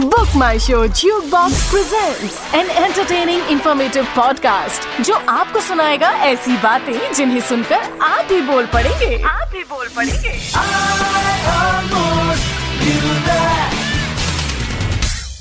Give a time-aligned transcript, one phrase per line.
[0.00, 7.40] Book My Show Jukebox presents an entertaining informative podcast, जो आपको सुनाएगा ऐसी बातें जिन्हें
[7.40, 10.40] सुनकर आप भी बोल पड़ेंगे। आप भी बोल पड़ेंगे।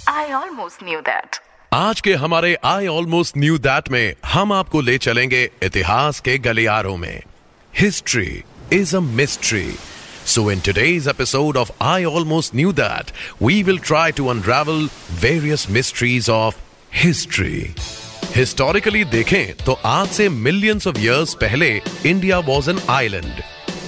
[0.07, 1.39] I almost knew that.
[1.73, 6.97] आज के हमारे आई ऑलमोस्ट न्यू दैट में हम आपको ले चलेंगे इतिहास के गलियारों
[6.97, 7.21] में।
[7.77, 9.75] History is a mystery
[10.29, 14.87] So, in today's episode of I Almost Knew That, we will try to unravel
[15.21, 16.55] various mysteries of
[16.91, 17.73] history.
[18.35, 21.69] Historically देखें तो आज से millions of years पहले
[22.11, 23.43] India was an island.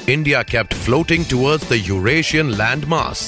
[0.07, 3.21] India kept floating towards the Eurasian landmass.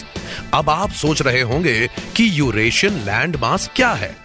[0.54, 1.76] अब आप सोच रहे होंगे
[2.16, 4.16] कि यूरेशियन लैंड मास क्या है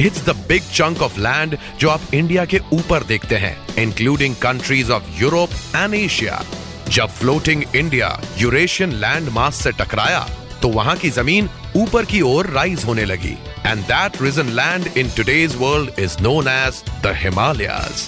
[0.00, 4.92] it's the big chunk of land जो आप इंडिया के ऊपर देखते हैं including countries
[4.92, 6.42] of Europe and Asia
[6.90, 10.26] जब floating India Eurasian land mass से टकराया
[10.62, 15.10] तो वहाँ की ज़मीन ऊपर की ओर राइज होने लगी। And that region land in
[15.16, 18.06] today's world is known as the Himalayas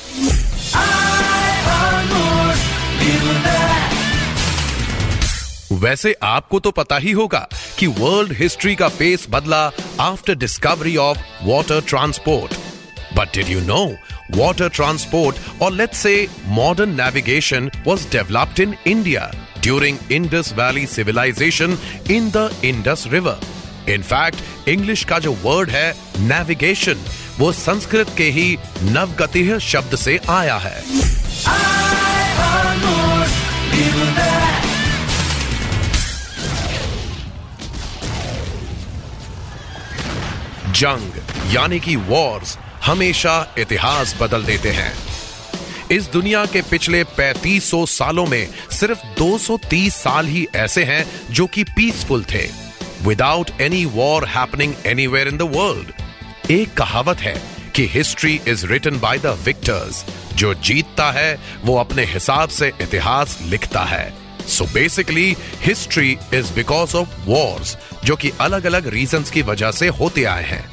[5.82, 7.46] वैसे आपको तो पता ही होगा
[7.78, 9.64] कि वर्ल्ड हिस्ट्री का फेस बदला
[10.00, 12.69] after discovery of water transport
[13.16, 13.82] but did you know
[14.38, 19.30] water transport or let's say modern navigation was developed in India
[19.60, 21.76] during Indus Valley civilization
[22.08, 23.36] in the Indus River.
[23.88, 25.92] In fact, English का जो word है
[26.28, 26.96] navigation
[27.38, 28.56] वो संस्कृत के ही
[28.92, 30.78] नवगतिह शब्द से आया है
[40.80, 41.16] जंग
[41.54, 44.92] यानी कि वॉर्स हमेशा इतिहास बदल देते हैं।
[45.90, 51.64] इस दुनिया के पिछले 3500 सालों में सिर्फ़ 230 साल ही ऐसे हैं जो कि
[51.64, 52.48] पीसफुल थे।
[53.02, 55.92] Without any war happening anywhere in the world
[56.50, 57.42] एक कहावत है
[57.74, 63.38] कि history is written by the victors जो जीतता है, वो अपने हिसाब से इतिहास
[63.42, 64.14] लिखता है।
[64.48, 69.88] So basically history is because of wars जो कि अलग अलग रीजंस की वजह से
[69.88, 70.69] होते आए हैं।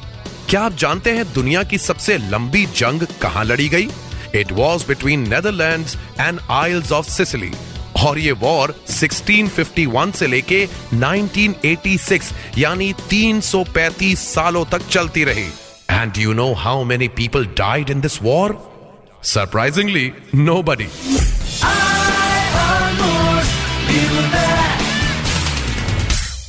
[0.49, 3.87] क्या आप जानते हैं दुनिया की सबसे लंबी जंग कहाँ लड़ी गई?
[4.35, 5.85] It was between Netherland
[6.19, 7.51] and Isles of Sicily
[8.05, 15.47] और ये वॉर 1651 से लेके 1986 यानी 335 सालों तक चलती रही।
[15.91, 18.57] And you know how many people died in this war
[19.23, 20.11] surprisingly
[20.63, 20.87] nobody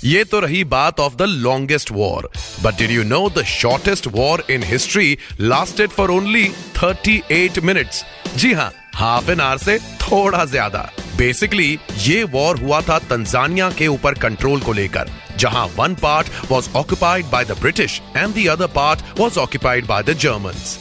[0.04, 2.30] ये तो रही बात of the longest war
[2.62, 6.44] but did you know the shortest war in history lasted for only
[6.76, 8.04] 38 minutes
[8.36, 10.90] जी हाँ हाफ़ एन आवर से थोड़ा ज़्यादा.
[11.16, 16.70] Basically ये war हुआ था तंजानिया के ऊपर कंट्रोल को लेकर, जहाँ one part was
[16.76, 20.78] occupied by the British and the other part was occupied by the Germans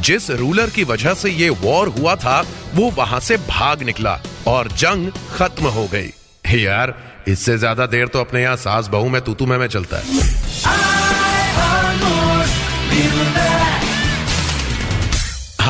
[0.00, 2.40] जिस रूलर की वजह से ये वॉर हुआ था,
[2.74, 6.12] वो वहाँ से भाग निकला और जंग खत्म हो गई।
[6.54, 6.94] यार
[7.30, 10.18] इससे ज़्यादा देर तो अपने यहाँ सास बहू में तूतू में, में चलता है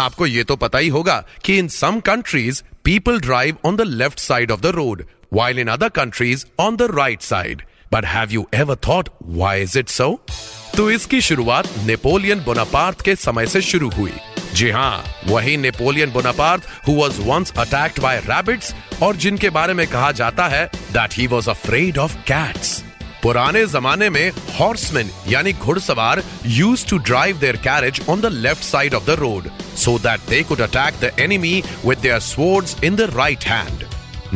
[0.00, 4.19] आपको ये तो पता ही होगा कि in some countries people drive on the left
[4.19, 7.60] side of the road while in other countries on the right side.
[7.91, 10.09] But have you ever thought why is it so?
[10.77, 14.12] तो इसकी शुरुआत नेपोलियन बोनापार्ट के समय से शुरू हुई
[14.55, 19.87] जी हाँ वही Napoleon Bonaparte who was once attacked by rabbits और जिनके बारे में
[19.87, 22.83] कहा जाता है that he was afraid of cats
[23.22, 26.22] पुराने जमाने में हॉर्समैन यानी घुड़सवार
[26.59, 30.43] used to drive their carriage on the left side of the road so that they
[30.43, 33.84] could attack the enemy with their swords in the right hand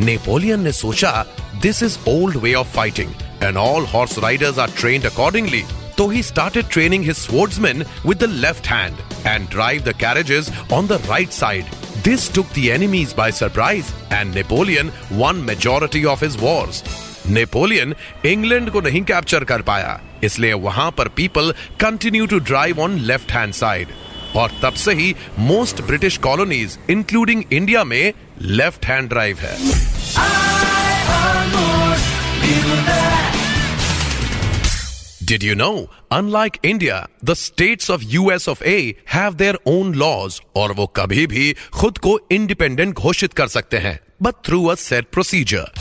[0.05, 1.25] Napoleon ने सोचा
[1.61, 5.63] this is old way of fighting and all horse riders are trained accordingly
[5.97, 8.95] So he started training his swordsmen with the left hand.
[9.25, 11.65] And drive the carriages on the right side.
[12.03, 16.83] This took the enemies by surprise and Napoleon won majority of his wars.
[17.29, 17.93] Napoleon
[18.25, 23.31] England को नहीं capture कर पाया इसलिए वहाँ पर people continue to drive on left
[23.31, 23.87] hand side
[24.35, 29.94] और तब से ही most British colonies including India में लेफ़्ट हैंड ड्राइव है
[35.29, 40.39] Did you know, unlike India, the states of US of A have their own laws
[40.55, 45.05] और वो कभी भी खुद को इंडिपेंडेंट घोषित कर सकते हैं but through a set
[45.11, 45.71] procedure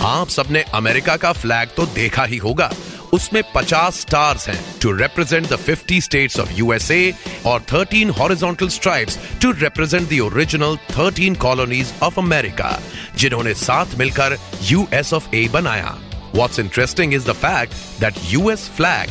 [0.00, 2.70] आप सबने अमेरिका का फ्लैग तो देखा ही होगा।
[3.12, 7.14] उसमें 50 स्टार्स हैं to represent the 50 states of USA
[7.46, 12.80] और 13 horizontal stripes to represent the original 13 colonies of America
[13.16, 15.98] जिन्होंने साथ मिलकर यूएस ऑफ़ ए बनाया।
[16.34, 19.10] What's interesting is the fact that US flag,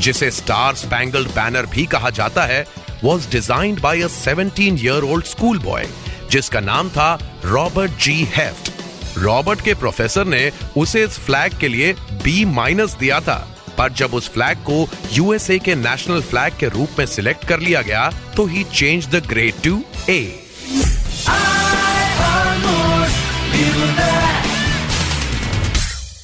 [0.00, 2.64] जिसे स्टार स्पैंगल्ड बैनर भी कहा जाता है
[3.04, 5.86] was designed by a 17 year old school boy
[6.30, 7.08] जिसका नाम था
[7.44, 8.70] रॉबर्ट जी हेफ्ट
[9.18, 11.92] रॉबर्ट के प्रोफेसर ने उसे इस फ्लैग के लिए
[12.24, 13.36] बी माइनस दिया था,
[13.78, 17.82] पर जब उस फ्लैग को यूएसए के नेशनल फ्लैग के रूप में सिलेक्ट कर लिया
[17.82, 20.22] गया तो ही change the grade to A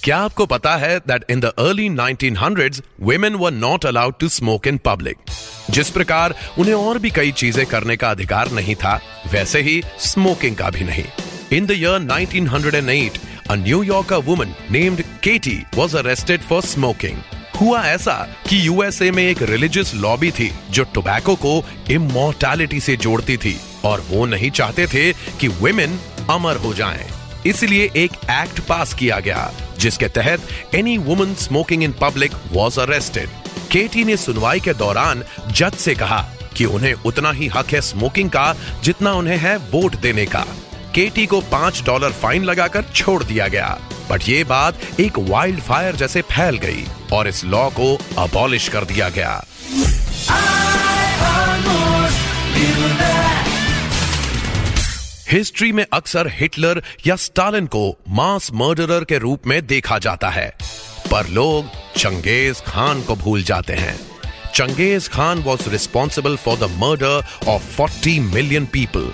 [0.09, 4.69] क्या आपको पता है that in the early 1900s women were not allowed to smoke
[4.71, 5.33] in public
[5.71, 8.95] जिस प्रकार उन्हें और भी कई चीज़ें करने का अधिकार नहीं था,
[9.33, 11.05] वैसे ही स्मोकिंग का भी नहीं
[11.53, 13.21] in the year 1908
[13.51, 17.23] a New Yorker woman named Katie was arrested for smoking.
[17.61, 18.17] हुआ ऐसा
[18.49, 24.07] कि यूएसए में एक रिलीजियस लॉबी थी, जो टोबैको को इमोर्टैलिटी से जोड़ती थी, और
[24.11, 26.01] वो नहीं चाहते थे कि वुमेन
[26.31, 27.09] अमर हो जाएँ।
[27.47, 28.13] इसलिए एक
[28.43, 33.29] एक्ट पास किया गया जिसके तहत any woman smoking in public was arrested
[33.73, 36.21] केटी ने सुनवाई के दौरान जज से कहा
[36.57, 38.55] कि उन्हें उतना ही हक है स्मोकिंग का
[38.85, 40.45] जितना उन्हें है वोट देने का।
[40.95, 43.79] केटी को पाँच डॉलर फाइन लगाकर छोड़ दिया गया।
[44.11, 48.85] बट ये बात एक वाइल्ड फायर जैसे फैल गई और इस लॉ को अबॉलिश कर
[48.85, 49.45] दिया गया।
[55.31, 60.57] हिस्ट्री में अक्सर हिटलर या स्टालिन को मास मर्डरर के रूप में देखा जाता है।
[61.11, 61.65] पर लोग
[61.97, 64.01] चंगेज खान को भूल जाते हैं।
[64.55, 69.13] Genghis Khan was responsible for the murder of 40 million people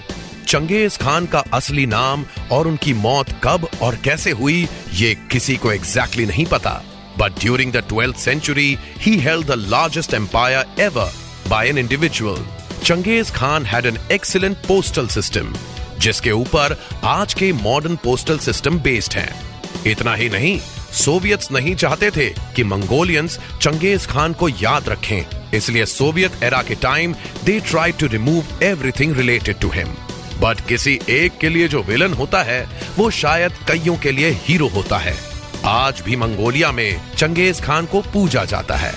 [0.48, 5.72] Genghis Khan का असली नाम और उनकी मौत कब और कैसे हुई, ये किसी को
[5.72, 6.82] एग्जैक्टली exactly नहीं पता।
[7.18, 11.12] But during the twelfth century he held the largest empire ever
[11.48, 12.46] by an individual
[12.84, 15.54] Genghis Khan had an excellent postal system
[16.04, 20.58] जिसके ऊपर आज के मॉडर्न पोस्टल सिस्टम बेस्ड हैं। इतना ही नहीं
[20.92, 26.74] सोवियत्स नहीं चाहते थे कि मंगोलियंस चंगेज खान को याद रखें। इसलिए सोवियत एरा के
[26.74, 27.14] time
[27.44, 29.94] they try to remove everything related to him
[30.40, 32.66] but किसी एक के लिए जो विलन होता है,
[32.98, 35.16] वो शायद कईयों के लिए हीरो होता है।
[35.64, 38.94] आज भी मंगोलिया में चंगेज खान को पूजा जाता है।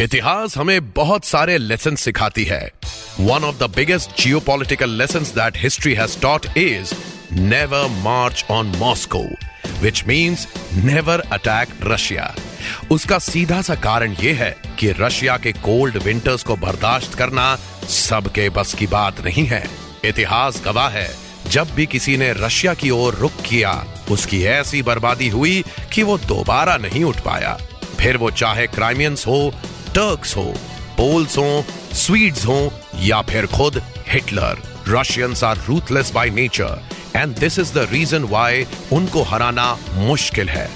[0.00, 2.70] इतिहास हमें बहुत सारे लेसन सिखाती है।
[3.20, 6.92] One of the biggest geopolitical lesson that history has taught is
[7.32, 9.22] never march on Moscow
[9.80, 10.46] which means
[10.84, 12.34] never attack Russia
[12.90, 17.56] उसका सीधा सा कारण यह है कि रशिया के कोल्ड विंटर्स को बर्दाश्त करना
[17.88, 19.64] सबके बस की बात नहीं है।
[20.04, 21.08] इतिहास गवाह है,
[21.48, 23.72] जब भी किसी ने रशिया की ओर रुख किया,
[24.10, 27.58] उसकी ऐसी बर्बादी हुई कि वो दोबारा नहीं उठ पाया।
[28.00, 29.54] फिर वो चाहे क्राइमियंस हो
[29.96, 30.42] टर्क्स हो
[30.96, 31.64] पोल्स हो
[31.96, 32.56] स्वीड्स हो
[33.02, 34.58] या फिर खुद Hitler
[34.88, 36.82] Russians are ruthless by nature
[37.16, 40.68] and this is the reason why उनको हराना मुश्किल है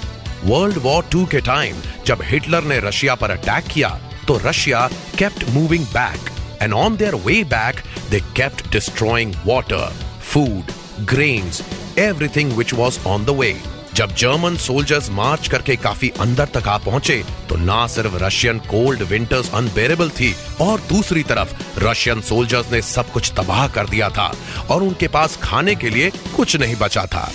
[0.45, 3.89] वर्ल्ड वॉर टू के टाइम जब हिटलर ने रशिया पर अटैक किया
[4.27, 4.87] तो Russia
[5.17, 6.31] kept moving back
[6.61, 9.87] and on their way back they kept destroying water
[10.31, 10.73] food
[11.09, 11.63] grains
[11.99, 13.53] everything which was on the way
[13.95, 19.01] जब जर्मन सोल्जर्स मार्च करके काफ़ी अंदर तक आ पहुँचे तो ना सिर्फ़ रशियन कोल्ड
[19.01, 24.31] विंटर्स अनबेरेबल थी, और दूसरी तरफ़ रशियन सोल्जर्स ने सब कुछ तबाह कर दिया था,
[24.69, 27.29] और उनके पास खाने के लिए कुछ नहीं बचा था।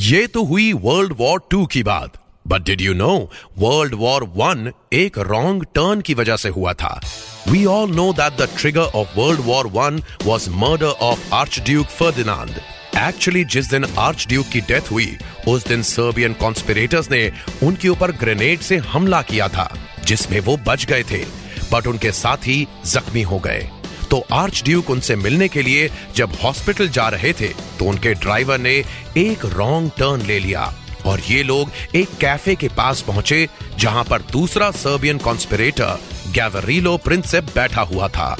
[0.00, 3.14] ये तो हुई वर्ल्ड वॉर टू की बात। But did you know
[3.58, 7.00] world war one एक रॉन्ग टर्न की वजह से हुआ था?
[7.48, 12.60] We all know that the trigger of world war one was murder of archduke Ferdinand
[12.98, 15.16] actually जिस दिन आर्च ड्यूक की डेथ हुई,
[15.48, 17.30] उस दिन सर्बियन कॉन्स्पिरेटर्स ने
[17.62, 19.68] उनके ऊपर ग्रेनेड से हमला किया था,
[20.04, 21.24] जिसमें वो बच गए थे
[21.72, 23.68] बट उनके साथ ही जख्मी हो गए।
[24.10, 28.58] तो आर्च ड्यूक उनसे मिलने के लिए जब हॉस्पिटल जा रहे थे तो उनके ड्राइवर
[28.58, 28.72] ने
[29.18, 30.72] एक रॉन्ग टर्न ले लिया।
[31.06, 37.44] और ये लोग एक कैफ़े के पास पहुँचे, जहाँ पर दूसरा सर्बियन कॉन्स्पिरेटर गैवरीलो प्रिंसेप
[37.44, 38.36] बैठा हुआ था।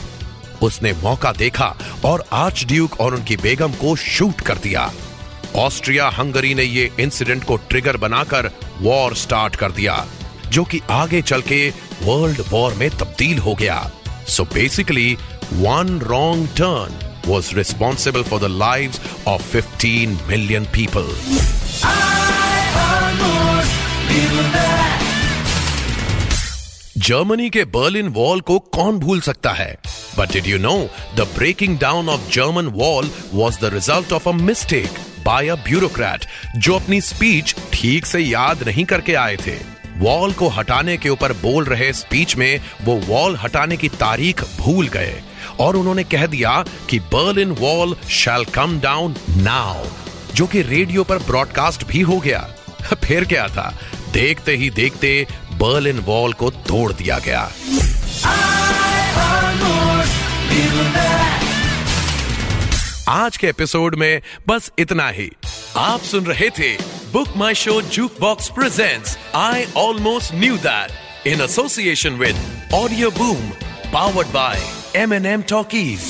[0.62, 4.92] उसने मौका देखा और आर्च ड्यूक और उनकी बेगम को शूट कर दिया।
[5.56, 10.06] ऑस्ट्रिया हंगरी ने ये इंसिडेंट को ट्रिगर बनाकर वॉर स्टार्ट कर दिया,
[10.48, 13.90] जो कि आगे चल के वर्ल्ड वॉर में तब्दील हो गया।
[14.28, 15.18] So basically
[15.52, 22.11] one wrong turn was responsible for the lives of 15 million people.
[27.02, 29.78] Germany के बर्लिन वॉल को कौन भूल सकता है?
[30.18, 34.32] But did you know the breaking down of German wall was the result of a
[34.32, 34.90] mistake
[35.24, 36.24] by a bureaucrat
[36.56, 39.56] जो अपनी speech ठीक से याद नहीं करके आए थे?
[39.96, 44.88] वॉल को हटाने के ऊपर बोल रहे स्पीच में वो वॉल हटाने की तारीख भूल
[44.88, 45.22] गए।
[45.60, 49.84] और उन्होंने कह दिया कि Berlin wall shall come down now
[50.34, 52.54] जो कि रेडियो पर ब्रॉडकास्ट भी हो गया।
[53.04, 53.78] फिर क्या था?
[54.12, 55.26] देखते ही देखते
[55.62, 57.40] बर्लिन वॉल को तोड़ दिया गया।
[63.08, 65.30] आज के एपिसोड में बस इतना ही।
[65.76, 66.72] आप सुन रहे थे
[67.12, 69.04] book my show juke box present
[69.34, 72.36] I almost knew that in association with
[72.74, 73.48] audio boom
[73.92, 74.62] powered by
[74.96, 76.00] M N M talkies